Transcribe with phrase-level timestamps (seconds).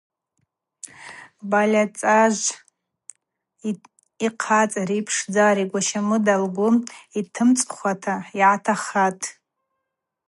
[1.49, 2.47] Бальацажв
[4.25, 6.69] йхъацӏари йыпшдзари Гващамыда лгвы
[7.19, 9.25] йтымцӏхуата йгӏатахатӏ.